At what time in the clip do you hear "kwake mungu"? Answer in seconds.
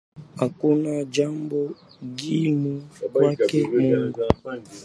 3.13-4.21